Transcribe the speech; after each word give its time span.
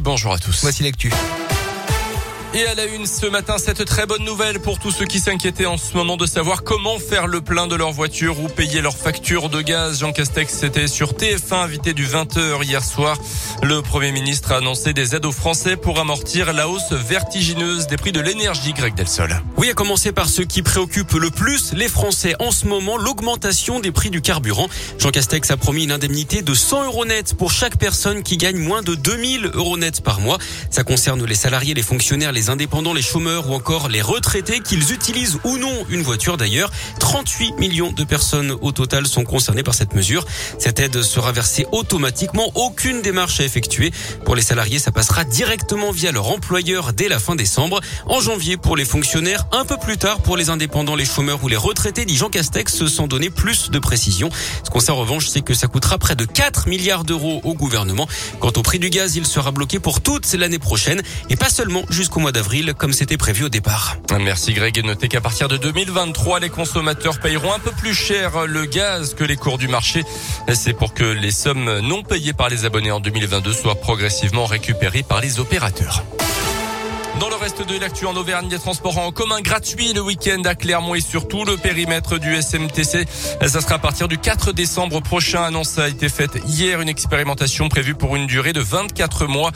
Bonjour 0.00 0.32
à 0.32 0.38
tous. 0.38 0.62
Voici 0.62 0.82
l'actu. 0.82 1.12
Et 2.54 2.66
à 2.66 2.74
la 2.74 2.84
une 2.84 3.06
ce 3.06 3.24
matin, 3.24 3.56
cette 3.56 3.82
très 3.86 4.04
bonne 4.04 4.24
nouvelle 4.24 4.60
pour 4.60 4.78
tous 4.78 4.90
ceux 4.90 5.06
qui 5.06 5.20
s'inquiétaient 5.20 5.64
en 5.64 5.78
ce 5.78 5.94
moment 5.94 6.18
de 6.18 6.26
savoir 6.26 6.64
comment 6.64 6.98
faire 6.98 7.26
le 7.26 7.40
plein 7.40 7.66
de 7.66 7.74
leur 7.74 7.92
voiture 7.92 8.40
ou 8.40 8.48
payer 8.48 8.82
leur 8.82 8.94
facture 8.94 9.48
de 9.48 9.62
gaz. 9.62 10.00
Jean 10.00 10.12
Castex 10.12 10.62
était 10.62 10.86
sur 10.86 11.14
TF1 11.14 11.54
invité 11.54 11.94
du 11.94 12.06
20h 12.06 12.62
hier 12.62 12.84
soir. 12.84 13.16
Le 13.62 13.80
Premier 13.80 14.12
ministre 14.12 14.52
a 14.52 14.56
annoncé 14.56 14.92
des 14.92 15.14
aides 15.14 15.24
aux 15.24 15.32
Français 15.32 15.76
pour 15.76 15.98
amortir 15.98 16.52
la 16.52 16.68
hausse 16.68 16.92
vertigineuse 16.92 17.86
des 17.86 17.96
prix 17.96 18.12
de 18.12 18.20
l'énergie, 18.20 18.74
Greg 18.74 18.94
Delsol. 18.94 19.34
Oui, 19.56 19.70
à 19.70 19.72
commencer 19.72 20.12
par 20.12 20.28
ce 20.28 20.42
qui 20.42 20.60
préoccupe 20.60 21.12
le 21.14 21.30
plus 21.30 21.72
les 21.72 21.88
Français 21.88 22.34
en 22.38 22.50
ce 22.50 22.66
moment, 22.66 22.98
l'augmentation 22.98 23.80
des 23.80 23.92
prix 23.92 24.10
du 24.10 24.20
carburant. 24.20 24.68
Jean 24.98 25.10
Castex 25.10 25.50
a 25.50 25.56
promis 25.56 25.84
une 25.84 25.92
indemnité 25.92 26.42
de 26.42 26.52
100 26.52 26.84
euros 26.84 27.06
net 27.06 27.32
pour 27.32 27.50
chaque 27.50 27.78
personne 27.78 28.22
qui 28.22 28.36
gagne 28.36 28.58
moins 28.58 28.82
de 28.82 28.94
2000 28.94 29.52
euros 29.54 29.78
net 29.78 30.02
par 30.02 30.20
mois. 30.20 30.36
Ça 30.68 30.84
concerne 30.84 31.24
les 31.24 31.34
salariés, 31.34 31.72
les 31.72 31.82
fonctionnaires, 31.82 32.32
les 32.32 32.41
les 32.42 32.50
indépendants, 32.50 32.92
les 32.92 33.02
chômeurs 33.02 33.48
ou 33.48 33.54
encore 33.54 33.88
les 33.88 34.02
retraités, 34.02 34.58
qu'ils 34.58 34.92
utilisent 34.92 35.38
ou 35.44 35.58
non 35.58 35.86
une 35.90 36.02
voiture 36.02 36.36
d'ailleurs. 36.36 36.72
38 36.98 37.52
millions 37.60 37.92
de 37.92 38.02
personnes 38.02 38.56
au 38.62 38.72
total 38.72 39.06
sont 39.06 39.22
concernées 39.22 39.62
par 39.62 39.74
cette 39.74 39.94
mesure. 39.94 40.24
Cette 40.58 40.80
aide 40.80 41.02
sera 41.02 41.30
versée 41.30 41.66
automatiquement, 41.70 42.50
aucune 42.56 43.00
démarche 43.00 43.38
à 43.38 43.44
effectuer. 43.44 43.92
Pour 44.24 44.34
les 44.34 44.42
salariés, 44.42 44.80
ça 44.80 44.90
passera 44.90 45.22
directement 45.22 45.92
via 45.92 46.10
leur 46.10 46.32
employeur 46.32 46.92
dès 46.92 47.08
la 47.08 47.20
fin 47.20 47.36
décembre. 47.36 47.80
En 48.06 48.20
janvier, 48.20 48.56
pour 48.56 48.76
les 48.76 48.84
fonctionnaires, 48.84 49.46
un 49.52 49.64
peu 49.64 49.76
plus 49.76 49.96
tard 49.96 50.18
pour 50.18 50.36
les 50.36 50.50
indépendants, 50.50 50.96
les 50.96 51.04
chômeurs 51.04 51.44
ou 51.44 51.48
les 51.48 51.56
retraités, 51.56 52.04
dit 52.04 52.16
Jean 52.16 52.28
Castex, 52.28 52.86
sans 52.86 53.06
donner 53.06 53.30
plus 53.30 53.70
de 53.70 53.78
précision. 53.78 54.30
Ce 54.64 54.70
qu'on 54.70 54.80
sait 54.80 54.90
en 54.90 54.96
revanche, 54.96 55.28
c'est 55.28 55.42
que 55.42 55.54
ça 55.54 55.68
coûtera 55.68 55.96
près 55.98 56.16
de 56.16 56.24
4 56.24 56.66
milliards 56.66 57.04
d'euros 57.04 57.40
au 57.44 57.54
gouvernement. 57.54 58.08
Quant 58.40 58.52
au 58.56 58.62
prix 58.62 58.80
du 58.80 58.90
gaz, 58.90 59.14
il 59.14 59.26
sera 59.26 59.52
bloqué 59.52 59.78
pour 59.78 60.00
toute 60.00 60.32
l'année 60.32 60.58
prochaine 60.58 61.02
et 61.30 61.36
pas 61.36 61.50
seulement 61.50 61.84
jusqu'au 61.88 62.18
mois 62.18 62.31
d'avril 62.32 62.74
comme 62.76 62.92
c'était 62.92 63.16
prévu 63.16 63.44
au 63.44 63.48
départ. 63.48 63.96
Merci 64.20 64.52
Greg. 64.52 64.76
Et 64.78 64.82
notez 64.82 65.08
qu'à 65.08 65.20
partir 65.20 65.48
de 65.48 65.56
2023, 65.56 66.40
les 66.40 66.50
consommateurs 66.50 67.20
payeront 67.20 67.52
un 67.52 67.58
peu 67.58 67.70
plus 67.70 67.94
cher 67.94 68.46
le 68.46 68.64
gaz 68.64 69.14
que 69.14 69.24
les 69.24 69.36
cours 69.36 69.58
du 69.58 69.68
marché. 69.68 70.04
C'est 70.52 70.72
pour 70.72 70.94
que 70.94 71.04
les 71.04 71.30
sommes 71.30 71.80
non 71.80 72.02
payées 72.02 72.32
par 72.32 72.48
les 72.48 72.64
abonnés 72.64 72.90
en 72.90 73.00
2022 73.00 73.52
soient 73.52 73.76
progressivement 73.76 74.46
récupérées 74.46 75.02
par 75.02 75.20
les 75.20 75.38
opérateurs. 75.38 76.02
Reste 77.42 77.66
de 77.66 77.76
l'actu 77.76 78.06
en 78.06 78.14
Auvergne, 78.14 78.48
des 78.48 78.58
transports 78.60 78.98
en 78.98 79.10
commun 79.10 79.40
gratuits 79.40 79.92
le 79.92 80.00
week-end 80.00 80.42
à 80.44 80.54
Clermont 80.54 80.94
et 80.94 81.00
surtout 81.00 81.44
le 81.44 81.56
périmètre 81.56 82.18
du 82.18 82.40
SMTC. 82.40 83.04
Ça 83.40 83.60
sera 83.60 83.74
à 83.74 83.78
partir 83.80 84.06
du 84.06 84.16
4 84.16 84.52
décembre 84.52 85.00
prochain. 85.00 85.42
Annonce 85.42 85.76
a 85.78 85.88
été 85.88 86.08
faite 86.08 86.38
hier. 86.46 86.80
Une 86.80 86.88
expérimentation 86.88 87.68
prévue 87.68 87.96
pour 87.96 88.14
une 88.14 88.28
durée 88.28 88.52
de 88.52 88.60
24 88.60 89.26
mois. 89.26 89.50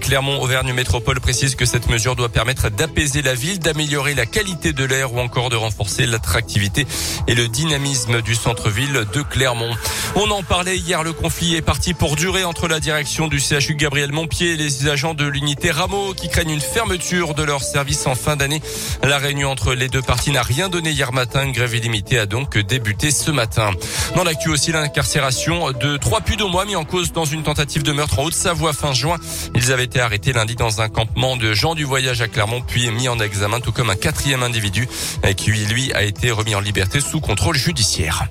Clermont 0.00 0.42
Auvergne 0.42 0.72
Métropole 0.72 1.20
précise 1.20 1.54
que 1.54 1.64
cette 1.64 1.88
mesure 1.88 2.16
doit 2.16 2.28
permettre 2.28 2.70
d'apaiser 2.70 3.22
la 3.22 3.34
ville, 3.34 3.60
d'améliorer 3.60 4.16
la 4.16 4.26
qualité 4.26 4.72
de 4.72 4.84
l'air 4.84 5.14
ou 5.14 5.20
encore 5.20 5.48
de 5.48 5.56
renforcer 5.56 6.06
l'attractivité 6.06 6.88
et 7.28 7.36
le 7.36 7.46
dynamisme 7.46 8.20
du 8.20 8.34
centre-ville 8.34 9.06
de 9.12 9.22
Clermont. 9.22 9.76
On 10.20 10.32
en 10.32 10.42
parlait 10.42 10.76
hier. 10.76 11.04
Le 11.04 11.12
conflit 11.12 11.54
est 11.54 11.62
parti 11.62 11.94
pour 11.94 12.16
durer 12.16 12.42
entre 12.42 12.66
la 12.66 12.80
direction 12.80 13.28
du 13.28 13.38
CHU 13.38 13.76
Gabriel 13.76 14.10
Montpied 14.10 14.54
et 14.54 14.56
les 14.56 14.88
agents 14.88 15.14
de 15.14 15.24
l'unité 15.24 15.70
Rameau 15.70 16.12
qui 16.12 16.28
craignent 16.28 16.50
une 16.50 16.60
fermeture 16.60 17.34
de 17.34 17.44
leur 17.44 17.62
service 17.62 18.04
en 18.04 18.16
fin 18.16 18.34
d'année. 18.34 18.60
La 19.04 19.18
réunion 19.18 19.48
entre 19.48 19.74
les 19.74 19.86
deux 19.86 20.02
parties 20.02 20.32
n'a 20.32 20.42
rien 20.42 20.68
donné 20.68 20.90
hier 20.90 21.12
matin. 21.12 21.44
Une 21.44 21.52
grève 21.52 21.72
illimitée 21.72 22.18
a 22.18 22.26
donc 22.26 22.58
débuté 22.58 23.12
ce 23.12 23.30
matin. 23.30 23.70
Dans 24.16 24.24
l'actu 24.24 24.48
aussi, 24.48 24.72
l'incarcération 24.72 25.70
de 25.70 25.96
trois 25.98 26.20
pudomois 26.20 26.64
mis 26.64 26.74
en 26.74 26.84
cause 26.84 27.12
dans 27.12 27.24
une 27.24 27.44
tentative 27.44 27.84
de 27.84 27.92
meurtre 27.92 28.18
en 28.18 28.24
Haute-Savoie 28.24 28.72
fin 28.72 28.92
juin. 28.92 29.18
Ils 29.54 29.70
avaient 29.70 29.84
été 29.84 30.00
arrêtés 30.00 30.32
lundi 30.32 30.56
dans 30.56 30.80
un 30.80 30.88
campement 30.88 31.36
de 31.36 31.52
gens 31.52 31.76
du 31.76 31.84
voyage 31.84 32.22
à 32.22 32.26
Clermont, 32.26 32.60
puis 32.60 32.90
mis 32.90 33.08
en 33.08 33.20
examen, 33.20 33.60
tout 33.60 33.70
comme 33.70 33.90
un 33.90 33.96
quatrième 33.96 34.42
individu 34.42 34.88
qui, 35.36 35.52
lui, 35.52 35.92
a 35.92 36.02
été 36.02 36.32
remis 36.32 36.56
en 36.56 36.60
liberté 36.60 37.00
sous 37.00 37.20
contrôle 37.20 37.56
judiciaire. 37.56 38.26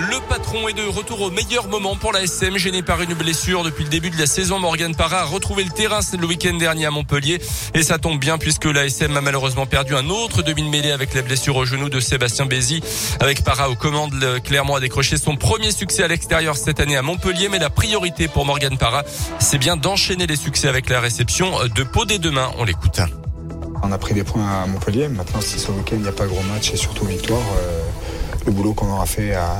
Le 0.00 0.26
patron 0.26 0.68
est 0.68 0.72
de 0.72 0.86
retour 0.86 1.20
au 1.20 1.30
meilleur 1.30 1.68
moment 1.68 1.96
pour 1.96 2.12
la 2.12 2.22
SM, 2.22 2.56
gêné 2.56 2.82
par 2.82 3.02
une 3.02 3.12
blessure 3.12 3.62
depuis 3.62 3.84
le 3.84 3.90
début 3.90 4.08
de 4.08 4.18
la 4.18 4.24
saison. 4.24 4.58
Morgan 4.58 4.94
Parra 4.94 5.20
a 5.20 5.24
retrouvé 5.24 5.64
le 5.64 5.70
terrain 5.70 6.00
le 6.18 6.26
week-end 6.26 6.54
dernier 6.54 6.86
à 6.86 6.90
Montpellier 6.90 7.40
et 7.74 7.82
ça 7.82 7.98
tombe 7.98 8.18
bien 8.18 8.38
puisque 8.38 8.64
la 8.64 8.86
SM 8.86 9.14
a 9.14 9.20
malheureusement 9.20 9.66
perdu 9.66 9.94
un 9.94 10.08
autre 10.08 10.42
demi-mêlée 10.42 10.92
avec 10.92 11.12
la 11.12 11.20
blessure 11.20 11.56
au 11.56 11.66
genou 11.66 11.90
de 11.90 12.00
Sébastien 12.00 12.46
Bézi. 12.46 12.80
Avec 13.20 13.44
Parra 13.44 13.68
aux 13.68 13.74
commandes, 13.74 14.14
le 14.14 14.40
Clermont 14.40 14.76
a 14.76 14.80
décroché 14.80 15.18
son 15.18 15.36
premier 15.36 15.72
succès 15.72 16.02
à 16.02 16.08
l'extérieur 16.08 16.56
cette 16.56 16.80
année 16.80 16.96
à 16.96 17.02
Montpellier, 17.02 17.50
mais 17.50 17.58
la 17.58 17.70
priorité 17.70 18.28
pour 18.28 18.46
Morgan 18.46 18.78
Parra, 18.78 19.02
c'est 19.40 19.58
bien 19.58 19.76
d'enchaîner 19.76 20.26
les 20.26 20.36
succès 20.36 20.68
avec 20.68 20.88
la 20.88 21.00
réception 21.00 21.50
de 21.74 21.82
Pau 21.82 22.06
des 22.06 22.18
demain. 22.18 22.50
On 22.58 22.64
l'écoute. 22.64 23.00
On 23.82 23.92
a 23.92 23.98
pris 23.98 24.14
des 24.14 24.24
points 24.24 24.62
à 24.62 24.66
Montpellier. 24.66 25.08
Maintenant, 25.08 25.42
si 25.42 25.58
ce 25.58 25.70
week-end 25.70 25.96
il 25.96 26.02
n'y 26.02 26.08
a 26.08 26.12
pas 26.12 26.26
gros 26.26 26.42
match 26.44 26.72
et 26.72 26.76
surtout 26.76 27.04
victoire, 27.04 27.42
euh 27.58 27.82
le 28.46 28.52
boulot 28.52 28.74
qu'on 28.74 28.90
aura 28.90 29.06
fait 29.06 29.34
à, 29.34 29.56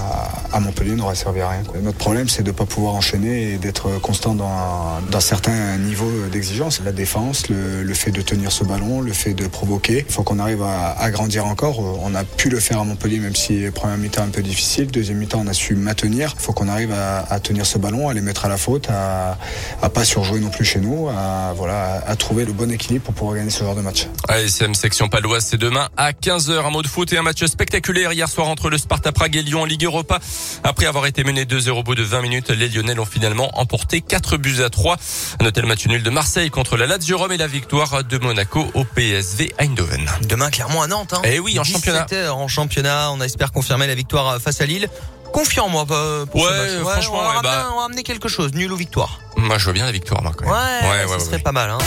à 0.53 0.61
Montpellier 0.61 0.95
n'aura 0.95 1.15
servi 1.15 1.41
à 1.41 1.49
rien. 1.51 1.63
Notre 1.83 1.99
problème, 1.99 2.29
c'est 2.29 2.43
de 2.43 2.49
ne 2.49 2.57
pas 2.57 2.67
pouvoir 2.67 2.95
enchaîner 2.95 3.53
et 3.53 3.59
d'être 3.59 4.01
constant 4.01 4.35
dans, 4.35 5.01
dans 5.11 5.21
certains 5.21 5.77
niveaux 5.79 6.11
d'exigence. 6.31 6.81
La 6.85 6.93
défense, 6.93 7.49
le, 7.49 7.95
fait 7.95 8.11
de 8.11 8.23
tenir 8.23 8.51
ce 8.51 8.65
ballon, 8.65 9.01
le 9.01 9.13
fait 9.13 9.35
de 9.35 9.47
provoquer. 9.47 10.05
Il 10.09 10.13
faut 10.13 10.23
qu'on 10.23 10.39
arrive 10.39 10.63
à, 10.63 10.93
à, 10.99 11.11
grandir 11.11 11.47
encore. 11.47 11.79
On 12.03 12.15
a 12.15 12.25
pu 12.25 12.49
le 12.49 12.59
faire 12.59 12.81
à 12.81 12.85
Montpellier, 12.85 13.19
même 13.19 13.37
si 13.37 13.65
première 13.75 13.99
mi-temps 13.99 14.25
un 14.25 14.29
peu 14.29 14.43
difficile. 14.43 14.87
Deuxième 14.91 15.19
mi-temps, 15.19 15.43
on 15.45 15.47
a 15.47 15.53
su 15.53 15.75
maintenir. 15.75 16.35
Il 16.39 16.43
faut 16.43 16.53
qu'on 16.53 16.69
arrive 16.69 16.93
à, 16.93 17.21
à, 17.31 17.41
tenir 17.41 17.67
ce 17.67 17.79
ballon, 17.79 18.09
à 18.09 18.15
les 18.15 18.21
mettre 18.21 18.45
à 18.45 18.49
la 18.49 18.57
faute, 18.57 18.89
à, 18.91 19.39
à 19.81 19.89
pas 19.89 20.05
surjouer 20.05 20.41
non 20.41 20.51
plus 20.51 20.65
chez 20.65 20.81
nous, 20.81 21.09
à, 21.09 21.53
voilà, 21.57 22.03
à 22.07 22.17
trouver 22.17 22.45
le 22.45 22.53
bon 22.53 22.71
équilibre 22.71 23.05
pour 23.05 23.15
pouvoir 23.15 23.37
gagner 23.37 23.51
ce 23.51 23.63
genre 23.63 23.77
de 23.77 23.83
match. 23.83 24.09
ASM 24.29 24.75
section 24.75 25.09
paloise, 25.09 25.47
c'est 25.49 25.59
demain 25.59 25.89
à 25.97 26.13
15h. 26.13 26.67
Un 26.67 26.71
mot 26.71 26.83
de 26.83 26.89
foot 26.89 27.13
et 27.13 27.19
un 27.19 27.23
match 27.23 27.45
spectaculaire 27.45 28.13
hier 28.13 28.29
soir 28.29 28.49
entre 28.49 28.71
le 28.73 28.79
Sparta 28.79 29.13
Prague 29.13 29.37
et 29.37 29.43
Lyon 29.43 29.63
en 29.63 29.65
Ligue 29.67 29.85
Europa. 29.85 30.19
Après 30.65 30.87
avoir 30.87 31.07
été 31.07 31.23
mené 31.25 31.45
2-0 31.45 31.71
au 31.71 31.83
bout 31.83 31.95
de 31.95 32.03
20 32.03 32.23
minutes, 32.23 32.51
les 32.51 32.69
Lyonnais 32.69 32.99
ont 32.99 33.05
finalement 33.05 33.51
emporté 33.61 34.01
4 34.01 34.39
buts 34.39 34.63
à 34.65 34.71
3. 34.71 34.97
Un 35.41 35.47
hôtel 35.47 35.67
match 35.67 35.87
nul 35.87 36.03
de 36.03 36.11
Marseille 36.11 36.51
contre 36.51 36.79
la 36.79 36.87
Lazio 36.87 37.19
Rome 37.19 37.33
et 37.33 37.37
la 37.37 37.47
victoire 37.47 38.03
de 38.03 38.19
Monaco 38.19 38.67
au 38.75 38.85
PSV 38.85 39.53
Eindhoven. 39.59 40.11
Demain, 40.23 40.51
clairement 40.51 40.83
à 40.83 40.87
Nantes. 40.87 41.13
Hein. 41.13 41.21
Eh 41.25 41.39
oui, 41.39 41.59
en 41.59 41.65
championnat. 41.65 42.07
En 42.33 42.49
championnat, 42.49 43.13
on 43.13 43.21
espère 43.21 43.53
confirmer 43.53 43.87
la 43.87 43.95
victoire 43.95 44.41
face 44.41 44.63
à 44.63 44.67
Lille. 44.67 44.89
Confiant, 45.35 45.69
moi, 45.69 45.85
pour 45.85 45.97
ouais, 45.97 46.51
ce 46.51 46.83
match. 46.83 46.93
franchement, 46.93 47.19
on, 47.19 47.23
va 47.23 47.29
ouais, 47.29 47.37
ramener, 47.37 47.43
bah... 47.43 47.69
on 47.75 47.79
va 47.79 47.85
amener 47.85 48.03
quelque 48.03 48.29
chose, 48.29 48.53
nul 48.55 48.73
ou 48.73 48.77
victoire. 48.77 49.21
Moi, 49.37 49.59
je 49.59 49.65
vois 49.65 49.73
bien 49.75 49.85
la 49.85 49.93
victoire, 49.93 50.23
moi, 50.23 50.33
quand 50.37 50.45
même. 50.45 50.55
Ouais, 50.55 50.59
ouais, 50.59 51.05
ouais 51.05 51.09
ça 51.09 51.17
ouais, 51.17 51.25
serait 51.25 51.39
pas 51.39 51.53
mal, 51.53 51.71
hein. 51.71 51.79